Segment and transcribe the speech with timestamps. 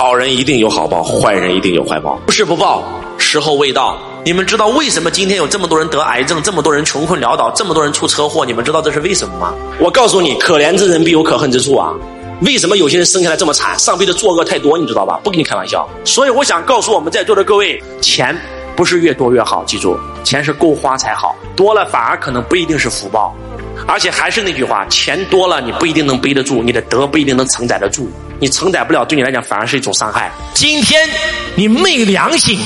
[0.00, 2.18] 好人一定有好报，坏人一定有坏报。
[2.24, 2.82] 不是不报，
[3.18, 3.98] 时候未到。
[4.24, 8.46] 你们知道为什么今天有这么多人得癌症，这么多人穷困潦倒，这么多人出车祸？
[8.46, 9.52] 你们知道这是为什么吗？
[9.78, 11.92] 我告诉你，可怜之人必有可恨之处啊！
[12.40, 13.78] 为什么有些人生下来这么惨？
[13.78, 15.20] 上辈子作恶太多，你知道吧？
[15.22, 15.86] 不跟你开玩笑。
[16.02, 18.34] 所以我想告诉我们在座的各位，钱
[18.74, 23.36] 不是越多越好，记住，钱是够花才好，多了反而可能不一定是福报。
[23.86, 28.10] 而且还是那句话，钱多了你不一定能背得住，你的德不一定能承载得住，
[28.40, 30.32] 你承载不了，对你来讲反而是一种伤害。
[30.54, 31.06] 今天
[31.54, 32.58] 你昧良心，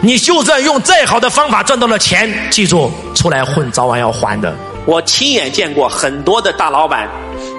[0.00, 4.54] 你就算用再好的方法赚到了钱，记住，出来混早晚要还的。
[4.86, 7.10] 我亲眼见过很多的大老板，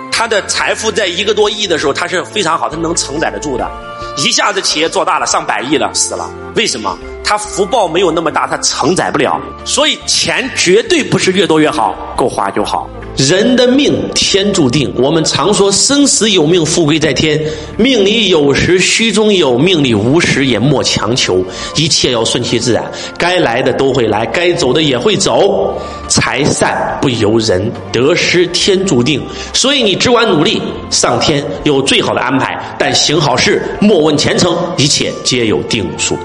[0.09, 3.69] 他的财富在一个多亿的时候，他是非常好，他能承载得住的。
[4.17, 6.27] 一下子企业做大了，上百亿了，死了。
[6.55, 6.97] 为什么？
[7.23, 9.39] 他福报没有那么大，他承载不了。
[9.63, 12.89] 所以钱绝对不是越多越好，够花就好。
[13.17, 17.39] 人的命天注定，我们常说生死有命，富贵在天。
[17.75, 21.43] 命里有时虚中有，命里无时也莫强求。
[21.75, 25.79] 一切要顺其自然，该来的都会来，该走的也会走。
[26.07, 29.21] 财散不由人，得失天注定。
[29.51, 32.57] 所以你只管努力，上天有最好的安排。
[32.77, 36.17] 但行好事，莫问前程，一切皆有定数。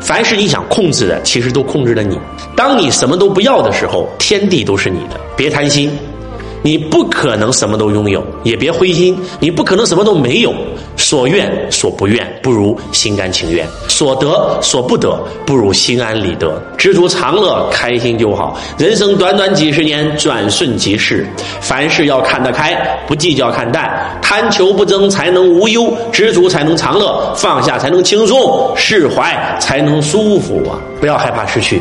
[0.00, 2.18] 凡是你想控制的，其实都控制了你。
[2.56, 5.20] 当你什么都不要的时候，天地都是你的。
[5.36, 5.90] 别贪心。
[6.62, 9.18] 你不可能什么都拥有，也别灰心。
[9.40, 10.52] 你不可能什么都没有。
[10.96, 16.60] 所愿所不愿，不如心甘情愿；所得所不得，不如心安理得。
[16.76, 18.58] 知足常乐，开心就好。
[18.76, 21.24] 人生短短几十年，转瞬即逝。
[21.60, 22.74] 凡事要看得开，
[23.06, 30.80] 不计较看淡，贪求不争才能无忧，知足才能长乐，放下才能轻松，释怀才能舒服啊！
[31.00, 31.80] 不要害怕失去。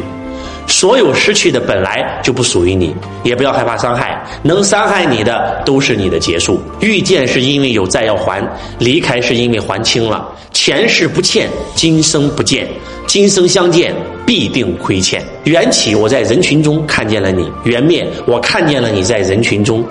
[0.68, 4.22] 所有失去的本来就不属于你，也不要害怕伤害。
[4.44, 6.62] 能伤害你的都是你的结束。
[6.82, 8.46] 遇见是因为有债要还，
[8.78, 10.28] 离开是因为还清了。
[10.52, 12.68] 前世不欠，今生不见，
[13.08, 15.24] 今生相见必定亏欠。
[15.46, 19.84] 缘起我在人群中看见了你，缘灭我看见了你在人群中。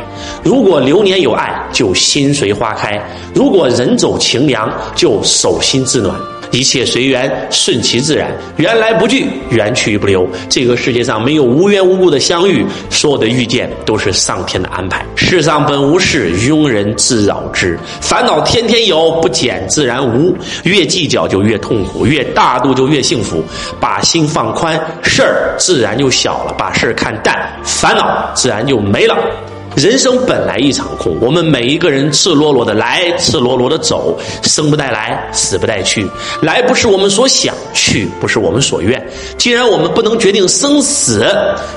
[0.42, 3.00] 如果流年有爱，就心随花开；
[3.34, 6.14] 如果人走情凉，就手心自暖。
[6.50, 10.28] 一切随缘，顺其自然，缘来不拒，缘去不留。
[10.48, 15.04] 这个世界上没有无缘无故的相遇，所有的遇见都是上天的安排。
[15.16, 17.78] 世上本无事，庸人自扰之。
[18.00, 20.36] 烦恼天天有，不减自然无。
[20.64, 23.42] 越计较就越痛苦，越大度就越幸福。
[23.80, 29.16] 把心放宽，事儿自然就小了；把事儿看淡，烦恼自然就没了。
[29.76, 36.08] 人生本来一场空，我们每一个人赤裸裸的来，赤裸裸的走，生不带来，死不带去。
[36.40, 39.06] 来不是我们所想，去不是我们所愿。
[39.36, 41.26] 既然我们不能决定生死，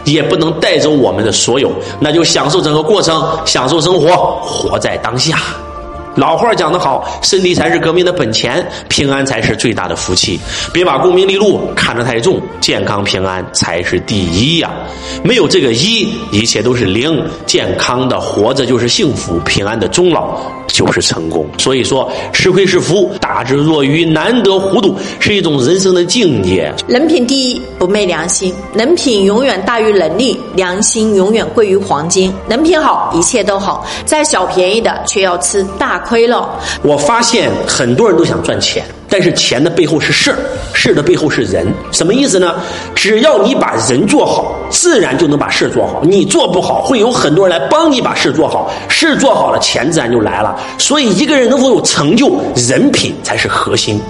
[0.05, 5.37] 也不能带走我们的所有，那就享受整个过程，享受生活，活在当下。
[6.15, 10.39] 老话讲得好，身体才是革命的本钱，平安才是最大的福气。
[10.73, 14.71] 别把功名利禄看得太重，健康平安才是第一呀。
[15.23, 17.23] 没有这个一，一切都是零。
[17.45, 21.47] 健康的活着就是幸福，平安的终老就是成功。
[21.57, 26.73] 所以说，吃亏是福，大智若愚，难得糊涂，是一种人生的境界。
[26.87, 28.53] 人品第一，不昧良心。
[28.73, 32.33] 人品永远大于能力，良心永远贵于黄金。
[32.49, 33.85] 人品好，一切都好。
[34.05, 35.98] 占小便宜的，却要吃大。
[35.99, 36.49] 亏了。
[36.81, 40.37] 我发现很多人都想赚钱，但是钱的背后是事儿，
[40.73, 41.65] 事儿的背后是人。
[41.91, 42.55] 什么意思呢？
[42.95, 46.01] 只要你把人做好，自然就能把事儿做好。
[46.03, 48.71] 你做不好，会有很多人来帮你把事做好。
[48.87, 50.55] 事做好了，钱自然就来了。
[50.77, 54.01] 所以，一个人能否有成就，人品才是核心。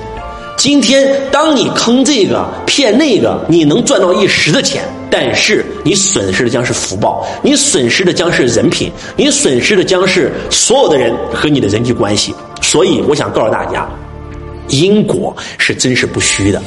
[0.59, 12.35] 今天，当你坑这个骗那个，你能赚到一时的钱，但是你损失的将是福报，你损失的将是人品，你损失的将是所有的人和你的人际关系。
[12.61, 13.87] 所以，我想告诉大家。
[14.69, 16.61] 因果是真实不虚的，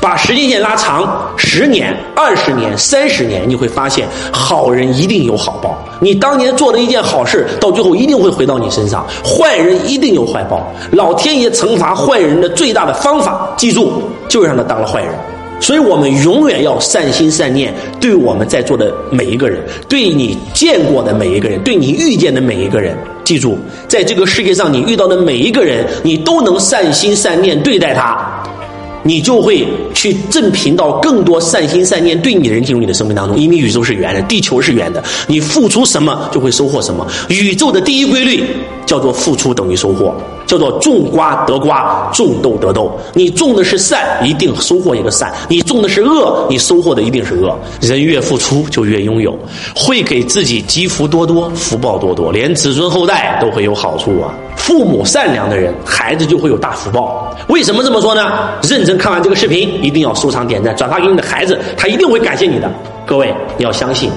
[0.00, 5.76] 把时间线拉长，十年、二十年、三十年，你会发现好人一定有好报。
[6.00, 10.72] 你当年做的一件好事，到最后一定会回到你身上；坏人一定有坏报。
[10.92, 15.12] 老天爷惩罚坏人的最大的方法，记住，就是让他当了坏人。
[15.60, 22.96] 所以我们永远要善心善念，对我们在座的每一个人，对你见过的每一个人，对你遇见的每一个人，
[23.30, 23.56] 记住，
[23.86, 28.42] 在这个世界上你遇到的每一个人，你都能善心善念对待他。
[29.02, 37.06] 你就会去正频到更多善心善念对你的人进入你的生命当中，因为宇宙是圆的，地球是圆的，你付出什么就会收获什么。
[37.28, 38.44] 宇宙的第一规律
[38.84, 40.14] 叫做付出等于收获，
[40.46, 42.90] 叫做种瓜得瓜，种豆得豆。
[43.14, 47.56] 你种的是善，一定收获一个善；你种的是恶，你收获的一定是恶。
[47.80, 49.38] 人越付出就越拥有，
[49.74, 54.34] 会给自己积福多多，福报多多，连子孙后代都会有好处啊。
[54.60, 57.34] 父母善良的人，孩子就会有大福报。
[57.48, 58.50] 为什么这么说呢？
[58.62, 62.70] 认真看完这个视频，一定要收藏、点赞、转发给你的孩子，他一定会感谢你的。
[63.06, 64.10] 各位，你要相信。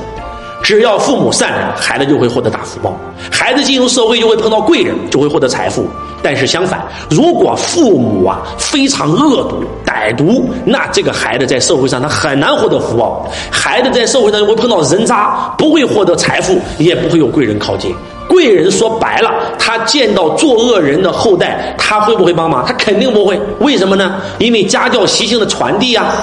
[0.62, 2.92] 只要父母善良，孩子就会获得大福报；
[3.32, 5.86] 孩子进入社会就会碰到贵人，就会获得财富。
[6.22, 13.30] 但是相反，如果父母啊非常恶毒、歹毒，那这个孩子在社会上他很难获得福报。
[13.50, 17.94] 孩子在社会上就会碰到人渣，不会获得财富，也不会有贵人靠近。
[18.28, 22.66] 贵人说白了，他见到作恶人的后代，他会不会帮忙？
[22.66, 23.40] 他肯定不会。
[23.60, 24.22] 为什么呢？
[24.40, 26.14] 因为家教习性的传递啊。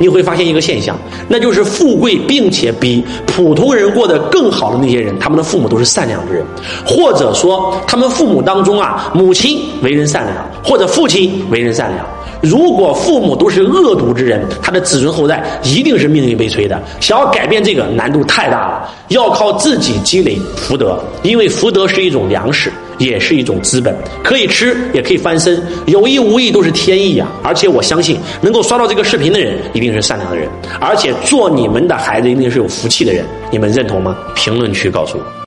[0.00, 0.96] 你会发现一个现象，
[1.26, 6.44] 那就是富贵并且比普通人过得更好的那些人，他们的父母都是善良之人，
[6.86, 12.06] 或者说他们父母当中啊，母亲为人善良，或者父亲为人善良。
[12.40, 16.80] 如果父母都是恶毒之人，他的子孙后代一定是命运悲催的。
[17.00, 22.70] 想要改变这个难度太大了，要靠自己积累福德，因为福德是一种粮食。
[22.98, 27.30] 也是一种资本，可以吃，也可以翻身，有意无意都是天意啊！
[27.44, 30.48] 而且我相信，能够刷到这个视频的人，一定是善良的人，
[30.80, 34.18] 而且做你们的孩子一定是有福气的人，你们认同吗？
[34.34, 35.24] 评论区告诉我。